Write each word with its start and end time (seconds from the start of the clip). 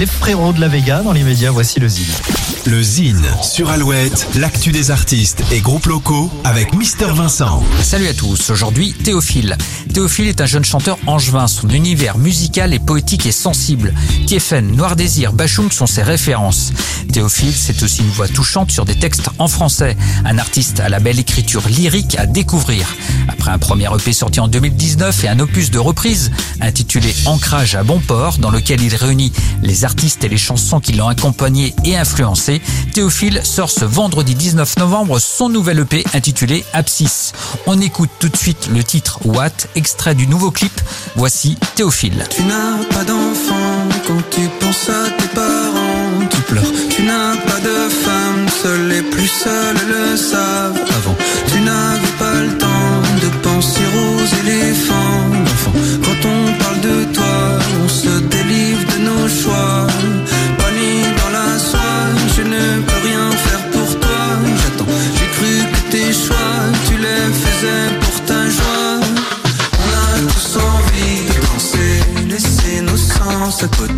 Les 0.00 0.06
frérots 0.06 0.52
de 0.52 0.60
la 0.60 0.68
Vega, 0.68 1.02
dans 1.02 1.10
les 1.10 1.24
médias, 1.24 1.50
voici 1.50 1.80
le 1.80 1.88
Zine. 1.88 2.14
Le 2.68 2.82
Zine 2.82 3.24
sur 3.42 3.70
Alouette, 3.70 4.28
l'actu 4.34 4.72
des 4.72 4.90
artistes 4.90 5.42
et 5.50 5.60
groupes 5.60 5.86
locaux 5.86 6.30
avec 6.44 6.74
Mister 6.74 7.06
Vincent. 7.06 7.62
Salut 7.82 8.08
à 8.08 8.12
tous, 8.12 8.50
aujourd'hui 8.50 8.92
Théophile. 8.92 9.56
Théophile 9.94 10.28
est 10.28 10.42
un 10.42 10.46
jeune 10.46 10.66
chanteur 10.66 10.98
angevin, 11.06 11.46
son 11.46 11.70
univers 11.70 12.18
musical 12.18 12.74
est 12.74 12.78
poétique 12.78 13.24
et 13.24 13.32
sensible. 13.32 13.94
Tiefen, 14.26 14.76
Noir 14.76 14.96
Désir, 14.96 15.32
Bachung 15.32 15.72
sont 15.72 15.86
ses 15.86 16.02
références. 16.02 16.72
Théophile, 17.10 17.54
c'est 17.54 17.82
aussi 17.82 18.02
une 18.02 18.10
voix 18.10 18.28
touchante 18.28 18.70
sur 18.70 18.84
des 18.84 18.94
textes 18.96 19.30
en 19.38 19.48
français, 19.48 19.96
un 20.26 20.36
artiste 20.36 20.80
à 20.80 20.90
la 20.90 21.00
belle 21.00 21.18
écriture 21.18 21.66
lyrique 21.68 22.16
à 22.18 22.26
découvrir. 22.26 22.94
Après 23.28 23.50
un 23.50 23.58
premier 23.58 23.88
EP 23.94 24.12
sorti 24.12 24.40
en 24.40 24.48
2019 24.48 25.24
et 25.24 25.28
un 25.28 25.40
opus 25.40 25.70
de 25.70 25.78
reprise 25.78 26.30
intitulé 26.60 27.14
Ancrage 27.24 27.76
à 27.76 27.82
bon 27.82 27.98
port, 27.98 28.38
dans 28.38 28.50
lequel 28.50 28.82
il 28.82 28.94
réunit 28.94 29.32
les 29.62 29.84
artistes 29.84 30.22
et 30.24 30.28
les 30.28 30.36
chansons 30.36 30.80
qui 30.80 30.92
l'ont 30.92 31.08
accompagné 31.08 31.74
et 31.84 31.96
influencé, 31.96 32.57
Théophile 32.92 33.40
sort 33.44 33.70
ce 33.70 33.84
vendredi 33.84 34.34
19 34.34 34.78
novembre 34.78 35.18
son 35.18 35.48
nouvel 35.48 35.80
EP 35.80 36.04
intitulé 36.14 36.64
Abscisse. 36.72 37.32
On 37.66 37.80
écoute 37.80 38.10
tout 38.18 38.28
de 38.28 38.36
suite 38.36 38.68
le 38.72 38.82
titre 38.82 39.20
What, 39.24 39.50
extrait 39.74 40.14
du 40.14 40.26
nouveau 40.26 40.50
clip. 40.50 40.72
Voici 41.16 41.56
Théophile. 41.74 42.24
Tu 42.30 42.42
n'as 42.42 42.84
pas 42.90 43.04
d'enfant 43.04 43.88
quand 44.06 44.22
tu 44.30 44.48
penses 44.60 44.88
à 44.88 45.10
tes 45.10 45.28
parents, 45.28 46.26
tu 46.30 46.40
pleures. 46.42 46.72
Tu 46.90 47.02
n'as 47.02 47.36
pas 47.36 47.60
de 47.60 47.88
femme, 47.88 48.46
seuls 48.62 48.88
les 48.88 49.02
plus 49.02 49.28
seuls 49.28 49.76
le 49.88 50.16
savent. 50.16 50.80
Avant, 50.96 51.16
tu 51.46 51.60
n'avais 51.60 52.14
pas 52.18 52.40
le 52.40 52.58
temps 52.58 53.02
de 53.22 53.28
penser 53.42 53.80
aux 53.96 54.46
éléphants. 54.46 54.87
Pour 67.60 68.24
ta 68.24 68.48
joie. 68.48 69.00
On 69.80 69.88
a 69.96 70.32
tous 70.32 70.56
envie 70.58 71.26
de 71.26 71.46
danser, 71.46 72.28
laisser 72.28 72.80
nos 72.82 72.96
sens 72.96 73.64
à 73.64 73.68
côté. 73.68 73.97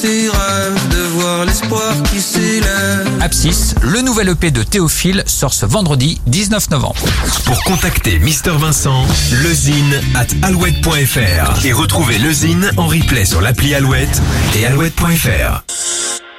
Ses 0.00 0.30
rêves, 0.30 0.88
de 0.88 1.02
voir 1.14 1.44
l'espoir 1.44 1.92
qui 2.10 2.20
s'élève. 2.20 3.06
Abscisse, 3.20 3.74
le 3.82 4.00
nouvel 4.00 4.30
EP 4.30 4.50
de 4.50 4.62
Théophile 4.62 5.22
sort 5.26 5.52
ce 5.52 5.66
vendredi 5.66 6.20
19 6.26 6.70
novembre. 6.70 7.04
Pour 7.44 7.62
contacter 7.64 8.18
Mister 8.18 8.52
Vincent, 8.52 9.04
lezine 9.42 10.00
at 10.14 10.28
alouette.fr 10.42 11.66
et 11.66 11.72
retrouver 11.72 12.18
le 12.18 12.32
Zine 12.32 12.70
en 12.78 12.86
replay 12.86 13.26
sur 13.26 13.42
l'appli 13.42 13.74
Alouette 13.74 14.22
et 14.56 14.64
alouette.fr. 14.64 15.64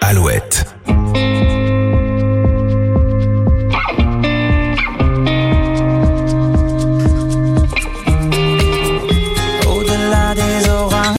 Alouette. 0.01 0.65